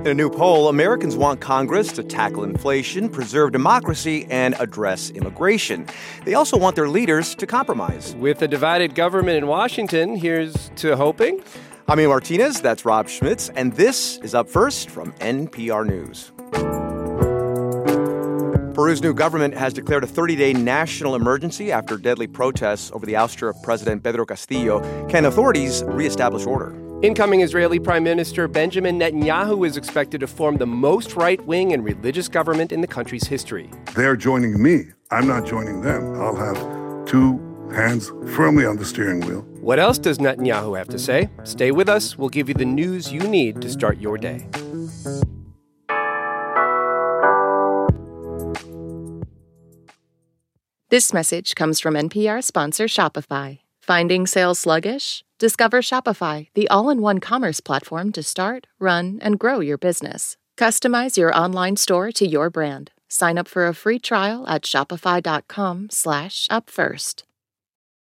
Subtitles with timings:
[0.00, 5.86] In a new poll, Americans want Congress to tackle inflation, preserve democracy, and address immigration.
[6.24, 8.14] They also want their leaders to compromise.
[8.14, 11.42] With a divided government in Washington, here's to hoping.
[11.88, 16.30] I'm A Martinez, that's Rob Schmitz, and this is Up First from NPR News.
[18.74, 23.14] Peru's new government has declared a 30 day national emergency after deadly protests over the
[23.14, 24.80] ouster of President Pedro Castillo.
[25.08, 26.87] Can authorities reestablish order?
[27.00, 31.84] Incoming Israeli Prime Minister Benjamin Netanyahu is expected to form the most right wing and
[31.84, 33.70] religious government in the country's history.
[33.94, 34.86] They're joining me.
[35.12, 36.20] I'm not joining them.
[36.20, 36.56] I'll have
[37.06, 37.38] two
[37.72, 39.42] hands firmly on the steering wheel.
[39.60, 41.30] What else does Netanyahu have to say?
[41.44, 42.18] Stay with us.
[42.18, 44.48] We'll give you the news you need to start your day.
[50.88, 53.60] This message comes from NPR sponsor Shopify.
[53.88, 55.24] Finding sales sluggish?
[55.38, 60.36] Discover Shopify, the all in one commerce platform to start, run, and grow your business.
[60.58, 62.90] Customize your online store to your brand.
[63.08, 67.22] Sign up for a free trial at shopify.com/slash upfirst.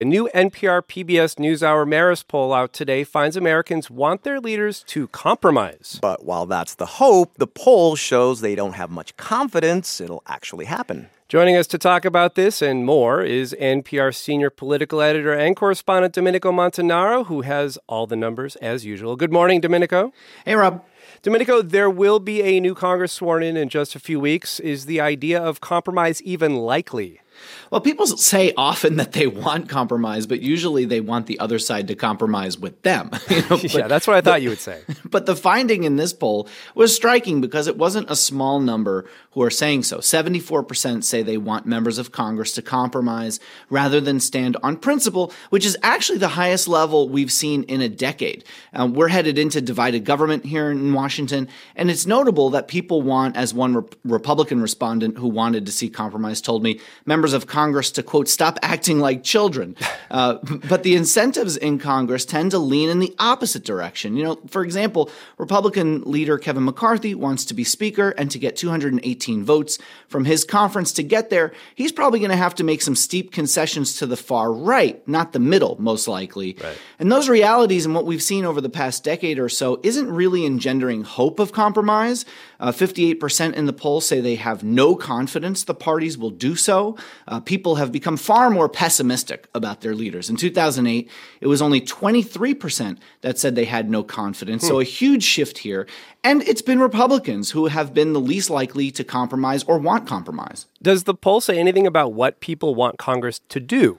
[0.00, 5.08] A new NPR PBS NewsHour Marist poll out today finds Americans want their leaders to
[5.08, 5.98] compromise.
[6.00, 10.66] But while that's the hope, the poll shows they don't have much confidence it'll actually
[10.66, 11.08] happen.
[11.32, 16.12] Joining us to talk about this and more is NPR senior political editor and correspondent
[16.12, 19.16] Domenico Montanaro, who has all the numbers as usual.
[19.16, 20.12] Good morning, Domenico.
[20.44, 20.84] Hey, Rob.
[21.22, 24.60] Domenico, there will be a new Congress sworn in in just a few weeks.
[24.60, 27.21] Is the idea of compromise even likely?
[27.70, 31.88] Well, people say often that they want compromise, but usually they want the other side
[31.88, 33.10] to compromise with them.
[33.32, 34.82] You know, but, yeah, that's what I thought but, you would say.
[35.10, 39.42] But the finding in this poll was striking because it wasn't a small number who
[39.42, 39.98] are saying so.
[39.98, 43.40] 74% say they want members of Congress to compromise
[43.70, 47.88] rather than stand on principle, which is actually the highest level we've seen in a
[47.88, 48.44] decade.
[48.74, 53.36] Um, we're headed into divided government here in Washington, and it's notable that people want,
[53.36, 57.90] as one re- Republican respondent who wanted to see compromise told me, members of Congress
[57.92, 59.76] to, quote, stop acting like children.
[60.12, 60.34] Uh,
[60.68, 64.14] but the incentives in Congress tend to lean in the opposite direction.
[64.14, 68.54] You know, for example, Republican leader Kevin McCarthy wants to be Speaker and to get
[68.54, 69.78] 218 votes
[70.08, 71.54] from his conference to get there.
[71.74, 75.32] He's probably going to have to make some steep concessions to the far right, not
[75.32, 76.58] the middle, most likely.
[76.62, 76.76] Right.
[76.98, 80.44] And those realities and what we've seen over the past decade or so isn't really
[80.44, 82.26] engendering hope of compromise.
[82.60, 86.96] Uh, 58% in the poll say they have no confidence the parties will do so.
[87.28, 90.28] Uh, people have become far more pessimistic about their leaders.
[90.28, 91.10] In 2008,
[91.40, 94.62] it was only 23% that said they had no confidence.
[94.62, 94.68] Hmm.
[94.68, 95.86] So a huge shift here.
[96.24, 100.66] And it's been Republicans who have been the least likely to compromise or want compromise.
[100.80, 103.98] Does the poll say anything about what people want Congress to do?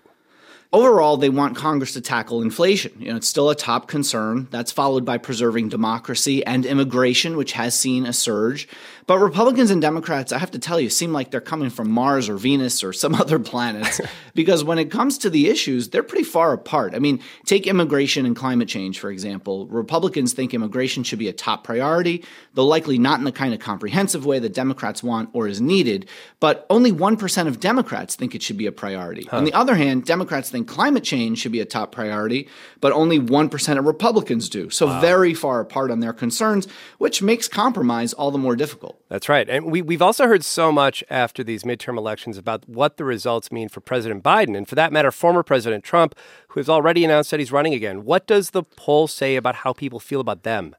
[0.73, 2.93] Overall, they want Congress to tackle inflation.
[2.97, 4.47] You know, it's still a top concern.
[4.49, 8.67] That's followed by preserving democracy and immigration, which has seen a surge.
[9.05, 12.29] But Republicans and Democrats, I have to tell you, seem like they're coming from Mars
[12.29, 13.99] or Venus or some other planets
[14.33, 16.95] because when it comes to the issues, they're pretty far apart.
[16.95, 19.67] I mean, take immigration and climate change, for example.
[19.67, 22.23] Republicans think immigration should be a top priority,
[22.53, 26.07] though likely not in the kind of comprehensive way that Democrats want or is needed.
[26.39, 29.27] But only 1% of Democrats think it should be a priority.
[29.29, 29.37] Huh.
[29.37, 32.47] On the other hand, Democrats think climate change should be a top priority,
[32.81, 34.69] but only 1% of Republicans do.
[34.69, 35.01] So wow.
[35.01, 39.01] very far apart on their concerns, which makes compromise all the more difficult.
[39.09, 39.49] That's right.
[39.49, 43.51] And we, we've also heard so much after these midterm elections about what the results
[43.51, 46.15] mean for President Biden, and for that matter, former President Trump,
[46.49, 48.05] who has already announced that he's running again.
[48.05, 50.75] What does the poll say about how people feel about them?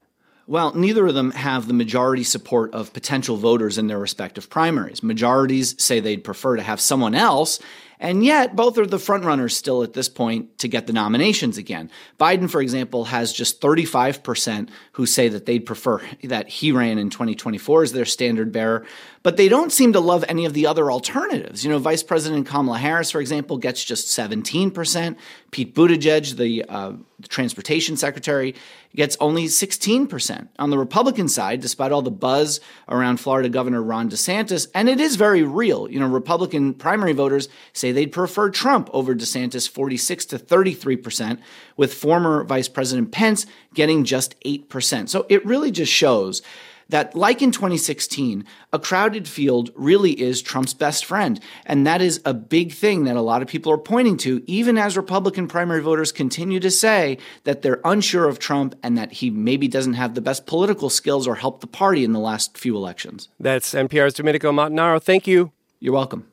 [0.47, 5.03] Well, neither of them have the majority support of potential voters in their respective primaries.
[5.03, 7.61] Majorities say they'd prefer to have someone else,
[8.04, 11.91] and yet, both are the frontrunners still at this point to get the nominations again.
[12.20, 17.09] Biden, for example, has just 35% who say that they'd prefer that he ran in
[17.09, 18.84] 2024 as their standard bearer,
[19.22, 21.64] but they don't seem to love any of the other alternatives.
[21.64, 25.16] You know, Vice President Kamala Harris, for example, gets just 17%.
[25.50, 28.54] Pete Buttigieg, the, uh, the transportation secretary,
[28.94, 30.48] gets only 16%.
[30.59, 35.00] On the Republican side, despite all the buzz around Florida Governor Ron DeSantis, and it
[35.00, 40.26] is very real, you know, Republican primary voters say they'd prefer Trump over DeSantis 46
[40.26, 41.38] to 33%,
[41.76, 45.08] with former Vice President Pence getting just 8%.
[45.08, 46.43] So it really just shows
[46.88, 51.41] that, like in 2016, a crowded field really is Trump's best friend.
[51.64, 54.76] And that is a big thing that a lot of people are pointing to, even
[54.76, 59.31] as Republican primary voters continue to say that they're unsure of Trump and that he
[59.31, 62.76] maybe doesn't have the best political skills or helped the party in the last few
[62.76, 63.29] elections.
[63.41, 65.02] That's NPR's Domenico Montanaro.
[65.02, 65.52] Thank you.
[65.81, 66.31] You're welcome.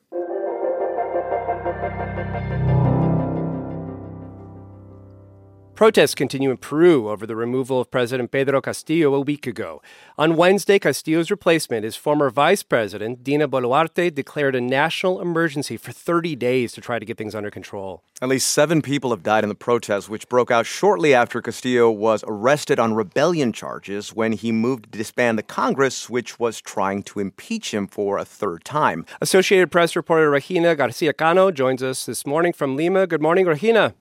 [5.82, 9.82] Protests continue in Peru over the removal of President Pedro Castillo a week ago.
[10.16, 15.90] On Wednesday, Castillo's replacement, his former vice president, Dina Boluarte, declared a national emergency for
[15.90, 18.04] 30 days to try to get things under control.
[18.20, 21.90] At least seven people have died in the protests, which broke out shortly after Castillo
[21.90, 27.02] was arrested on rebellion charges when he moved to disband the Congress, which was trying
[27.02, 29.04] to impeach him for a third time.
[29.20, 33.08] Associated Press reporter Regina Garcia Cano joins us this morning from Lima.
[33.08, 33.96] Good morning, Regina.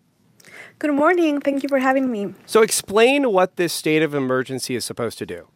[0.80, 1.42] Good morning.
[1.42, 2.34] Thank you for having me.
[2.46, 5.48] So, explain what this state of emergency is supposed to do.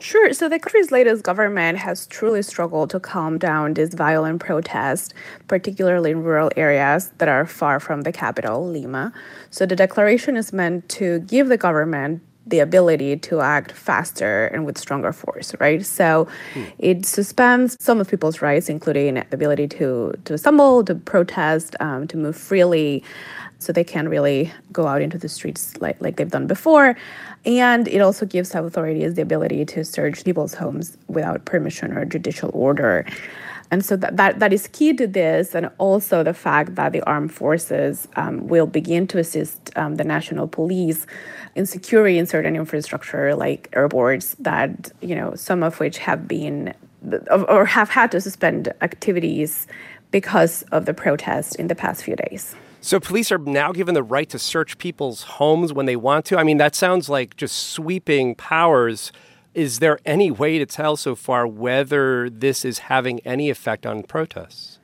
[0.00, 0.32] Sure.
[0.32, 5.12] So the country's latest government has truly struggled to calm down this violent protest,
[5.46, 9.12] particularly in rural areas that are far from the capital, Lima.
[9.50, 14.64] So the declaration is meant to give the government the ability to act faster and
[14.64, 15.84] with stronger force, right?
[15.84, 16.64] So hmm.
[16.78, 22.08] it suspends some of people's rights, including the ability to, to assemble, to protest, um,
[22.08, 23.04] to move freely
[23.60, 26.96] so they can't really go out into the streets like, like they've done before.
[27.44, 32.50] And it also gives authorities the ability to search people's homes without permission or judicial
[32.52, 33.06] order.
[33.70, 37.02] And so that, that, that is key to this, and also the fact that the
[37.02, 41.06] armed forces um, will begin to assist um, the national police
[41.54, 46.74] in securing certain infrastructure like airports that, you know, some of which have been
[47.30, 49.66] or have had to suspend activities
[50.10, 52.56] because of the protest in the past few days.
[52.82, 56.38] So police are now given the right to search people's homes when they want to.
[56.38, 59.12] I mean, that sounds like just sweeping powers.
[59.52, 64.02] Is there any way to tell so far whether this is having any effect on
[64.02, 64.80] protests?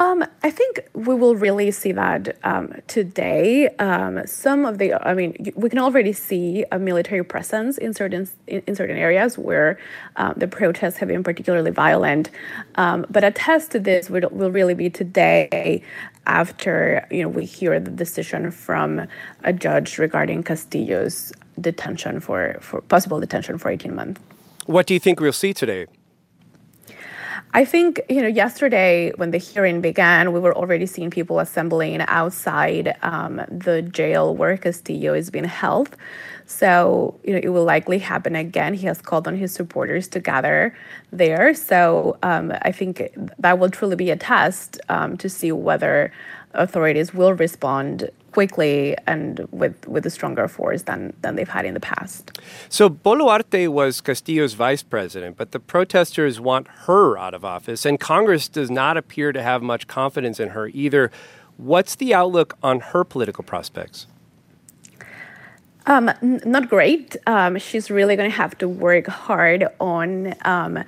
[0.00, 3.68] Um, I think we will really see that um, today.
[3.78, 8.26] Um, some of the, I mean, we can already see a military presence in certain
[8.46, 9.78] in, in certain areas where
[10.16, 12.30] um, the protests have been particularly violent.
[12.76, 15.82] Um, but a test to this will, will really be today,
[16.26, 19.06] after you know we hear the decision from
[19.44, 24.20] a judge regarding Castillo's detention for for possible detention for eighteen months.
[24.66, 25.86] What do you think we'll see today?
[27.52, 32.00] I think, you know, yesterday when the hearing began, we were already seeing people assembling
[32.02, 35.96] outside um, the jail where Castillo is being held.
[36.50, 38.74] So, you know, it will likely happen again.
[38.74, 40.74] He has called on his supporters to gather
[41.12, 41.54] there.
[41.54, 46.12] So um, I think that will truly be a test um, to see whether
[46.54, 51.74] authorities will respond quickly and with, with a stronger force than, than they've had in
[51.74, 52.40] the past.
[52.68, 57.98] So Boluarte was Castillo's vice president, but the protesters want her out of office, and
[58.00, 61.12] Congress does not appear to have much confidence in her either.
[61.58, 64.06] What's the outlook on her political prospects?
[65.86, 67.16] Um, n- not great.
[67.26, 70.84] Um, she's really going to have to work hard on um,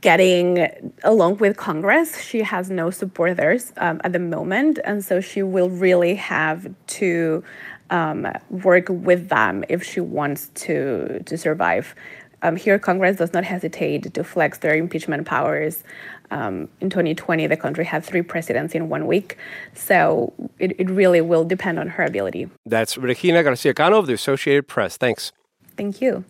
[0.00, 0.68] getting
[1.02, 2.20] along with Congress.
[2.20, 7.42] She has no supporters um, at the moment, and so she will really have to
[7.90, 11.94] um, work with them if she wants to to survive.
[12.44, 15.84] Um, here, Congress does not hesitate to flex their impeachment powers.
[16.32, 19.36] Um, in 2020, the country had three presidents in one week,
[19.74, 22.48] so it, it really will depend on her ability.
[22.64, 24.96] That's Regina Garcia Cano of the Associated Press.
[24.96, 25.32] Thanks.
[25.76, 26.24] Thank you.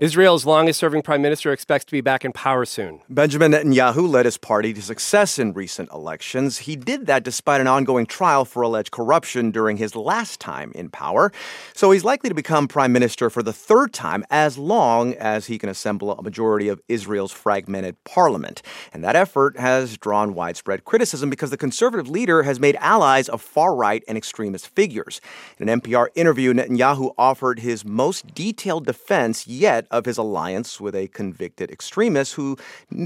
[0.00, 3.02] Israel's longest serving prime minister expects to be back in power soon.
[3.10, 6.56] Benjamin Netanyahu led his party to success in recent elections.
[6.60, 10.88] He did that despite an ongoing trial for alleged corruption during his last time in
[10.88, 11.30] power.
[11.74, 15.58] So he's likely to become prime minister for the third time as long as he
[15.58, 18.62] can assemble a majority of Israel's fragmented parliament.
[18.94, 23.42] And that effort has drawn widespread criticism because the conservative leader has made allies of
[23.42, 25.20] far right and extremist figures.
[25.58, 30.94] In an NPR interview, Netanyahu offered his most detailed defense yet of his alliance with
[30.94, 32.56] a convicted extremist who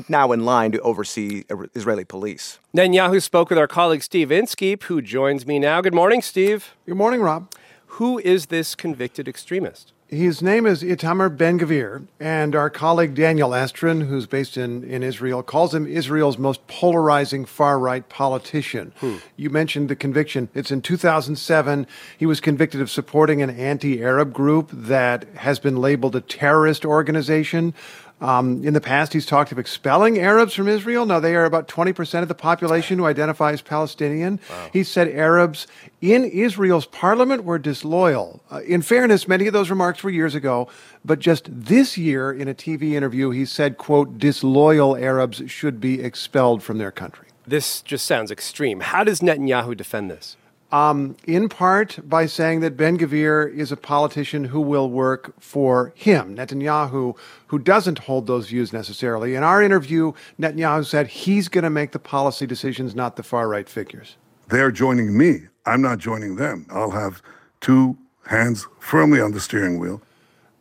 [0.08, 2.58] now in line to oversee Israeli police.
[2.76, 5.80] Netanyahu spoke with our colleague Steve Inskeep, who joins me now.
[5.80, 6.74] Good morning, Steve.
[6.86, 7.50] Good morning, Rob.
[7.98, 9.93] Who is this convicted extremist?
[10.08, 15.02] His name is Itamar Ben Gvir, and our colleague Daniel Estrin, who's based in, in
[15.02, 18.92] Israel, calls him Israel's most polarizing far right politician.
[18.98, 19.16] Hmm.
[19.36, 20.50] You mentioned the conviction.
[20.54, 21.86] It's in 2007.
[22.18, 26.84] He was convicted of supporting an anti Arab group that has been labeled a terrorist
[26.84, 27.72] organization.
[28.20, 31.04] Um, in the past, he's talked of expelling Arabs from Israel.
[31.04, 34.40] Now, they are about 20% of the population who identify as Palestinian.
[34.48, 34.70] Wow.
[34.72, 35.66] He said Arabs
[36.00, 38.40] in Israel's parliament were disloyal.
[38.50, 40.68] Uh, in fairness, many of those remarks were years ago,
[41.04, 46.00] but just this year in a TV interview, he said, quote, disloyal Arabs should be
[46.00, 47.26] expelled from their country.
[47.46, 48.80] This just sounds extreme.
[48.80, 50.36] How does Netanyahu defend this?
[50.74, 55.92] Um, in part by saying that Ben Gvir is a politician who will work for
[55.94, 57.16] him, Netanyahu,
[57.46, 59.36] who doesn't hold those views necessarily.
[59.36, 63.46] In our interview, Netanyahu said he's going to make the policy decisions, not the far
[63.46, 64.16] right figures.
[64.48, 65.42] They're joining me.
[65.64, 66.66] I'm not joining them.
[66.70, 67.22] I'll have
[67.60, 70.02] two hands firmly on the steering wheel.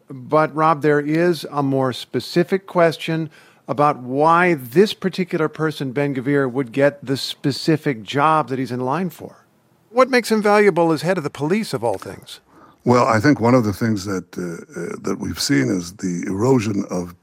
[0.09, 3.31] But, Rob, there is a more specific question
[3.67, 8.81] about why this particular person, Ben Gvir, would get the specific job that he's in
[8.81, 9.42] line for.
[9.93, 12.39] What makes him valuable as head of the police, of all things?
[12.83, 16.23] Well, I think one of the things that uh, uh, that we've seen is the
[16.25, 17.13] erosion of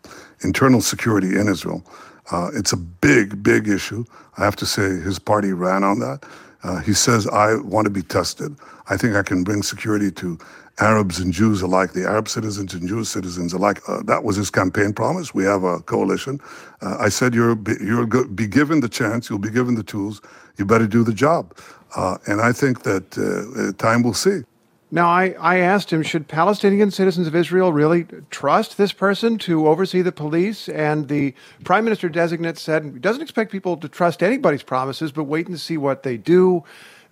[0.44, 1.84] internal security in Israel.
[2.30, 4.04] Uh, it's a big, big issue.
[4.38, 6.24] I have to say, his party ran on that.
[6.62, 8.56] Uh, he says, "I want to be tested.
[8.88, 10.38] I think I can bring security to
[10.80, 13.80] Arabs and Jews alike, the Arab citizens and Jewish citizens alike.
[13.86, 15.34] Uh, that was his campaign promise.
[15.34, 16.40] We have a coalition.
[16.80, 20.22] Uh, I said, you're, you'll be given the chance, you'll be given the tools,
[20.56, 21.56] you better do the job.
[21.94, 24.42] Uh, and I think that uh, uh, time will see.
[24.92, 29.68] Now, I, I asked him, should Palestinian citizens of Israel really trust this person to
[29.68, 30.68] oversee the police?
[30.68, 31.32] And the
[31.62, 35.60] prime minister designate said he doesn't expect people to trust anybody's promises, but wait and
[35.60, 36.64] see what they do.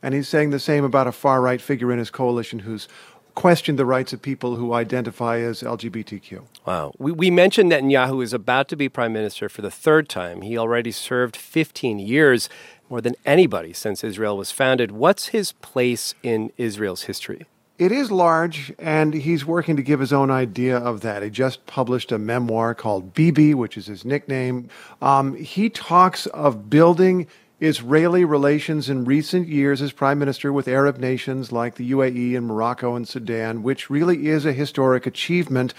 [0.03, 2.89] And he's saying the same about a far right figure in his coalition who's
[3.37, 6.43] questioned the rights of people who identify as LGBTQ.
[6.67, 6.93] Wow.
[6.99, 10.43] We, we mentioned Netanyahu is about to be prime minister for the third time.
[10.43, 12.49] He already served 15 years,
[12.91, 14.91] more than anybody since Israel was founded.
[14.91, 17.47] What's his place in Israel's history?
[17.79, 21.23] It is large, and he's working to give his own idea of that.
[21.23, 24.69] He just published a memoir called Bibi, which is his nickname.
[25.01, 27.29] Um, he talks of building
[27.61, 32.47] Israeli relations in recent years as prime minister with Arab nations like the UAE and
[32.49, 35.73] Morocco and Sudan, which really is a historic achievement.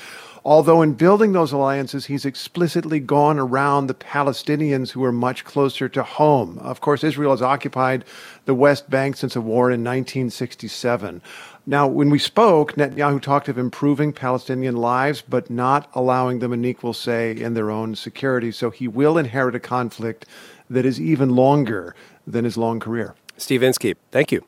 [0.46, 5.90] Although in building those alliances, he's explicitly gone around the Palestinians who are much closer
[5.90, 6.58] to home.
[6.60, 8.06] Of course, Israel has occupied
[8.46, 11.22] the West Bank since a war in 1967.
[11.66, 16.66] Now, when we spoke, Netanyahu talked of improving Palestinian lives, but not allowing them an
[16.66, 18.52] equal say in their own security.
[18.52, 20.26] So he will inherit a conflict
[20.70, 23.16] that is even longer than his long career.
[23.38, 24.44] Steve Inskeep, thank you.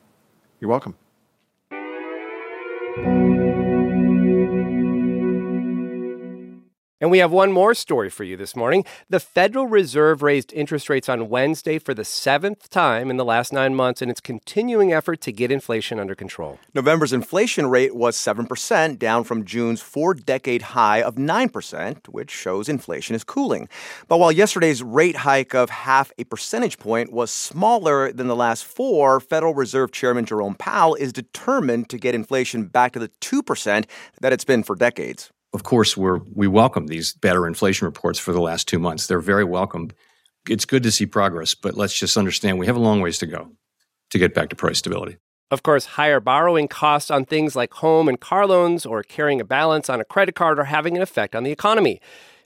[0.60, 0.96] You're welcome.
[7.02, 8.86] And we have one more story for you this morning.
[9.10, 13.52] The Federal Reserve raised interest rates on Wednesday for the seventh time in the last
[13.52, 16.60] nine months in its continuing effort to get inflation under control.
[16.76, 22.70] November's inflation rate was 7%, down from June's four decade high of 9%, which shows
[22.70, 23.68] inflation is cooling.
[24.08, 28.64] But while yesterday's rate hike of half a percentage point was smaller than the last
[28.64, 33.86] four, Federal Reserve Chairman Jerome Powell is determined to get inflation back to the 2%
[34.22, 38.32] that it's been for decades of course, we're, we welcome these better inflation reports for
[38.32, 39.08] the last two months.
[39.08, 39.92] They're very welcome.
[40.50, 43.28] It's good to see progress, but let's just understand we have a long ways to
[43.28, 43.52] go
[44.12, 45.18] to get back to price stability.
[45.50, 49.46] Of course, higher borrowing costs on things like home and car loans or carrying a
[49.46, 52.00] balance on a credit card are having an effect on the economy.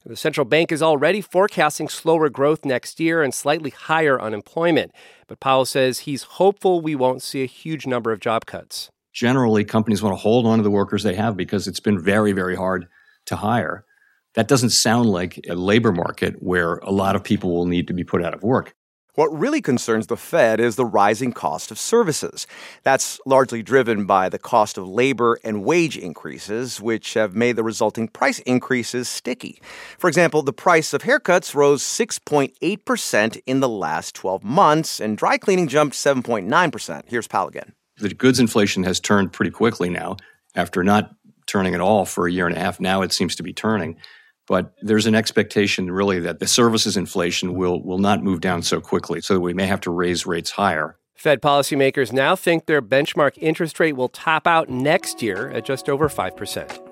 [0.04, 4.92] The central bank is already forecasting slower growth next year and slightly higher unemployment.
[5.28, 8.90] But Powell says he's hopeful we won't see a huge number of job cuts.
[9.16, 12.34] Generally, companies want to hold on to the workers they have because it's been very,
[12.34, 12.88] very hard
[13.28, 13.86] to hire.
[14.34, 17.94] That doesn't sound like a labor market where a lot of people will need to
[17.94, 18.74] be put out of work.
[19.14, 22.46] What really concerns the Fed is the rising cost of services.
[22.84, 27.64] That's largely driven by the cost of labor and wage increases, which have made the
[27.64, 29.62] resulting price increases sticky.
[29.98, 35.38] For example, the price of haircuts rose 6.8% in the last 12 months, and dry
[35.38, 37.04] cleaning jumped 7.9%.
[37.08, 37.72] Here's Powell again.
[37.98, 40.18] The goods inflation has turned pretty quickly now
[40.56, 41.12] after not
[41.48, 42.80] turning at all for a year and a half.
[42.80, 43.98] Now it seems to be turning.
[44.48, 48.80] But there's an expectation really that the services inflation will, will not move down so
[48.80, 50.98] quickly, so that we may have to raise rates higher.
[51.16, 55.90] Fed policymakers now think their benchmark interest rate will top out next year at just
[55.90, 56.85] over 5%.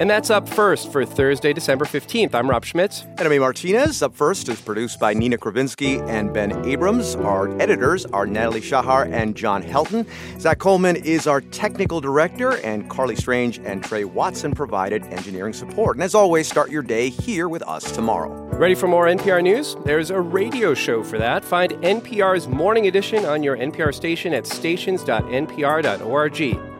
[0.00, 2.34] And that's up first for Thursday, December 15th.
[2.34, 3.02] I'm Rob Schmitz.
[3.02, 3.38] And I'm A.
[3.38, 4.02] Martinez.
[4.02, 7.16] Up first is produced by Nina Kravinsky and Ben Abrams.
[7.16, 10.08] Our editors are Natalie Shahar and John Helton.
[10.40, 15.98] Zach Coleman is our technical director, and Carly Strange and Trey Watson provided engineering support.
[15.98, 18.30] And as always, start your day here with us tomorrow.
[18.56, 19.76] Ready for more NPR news?
[19.84, 21.44] There's a radio show for that.
[21.44, 26.79] Find NPR's Morning Edition on your NPR station at stations.npr.org.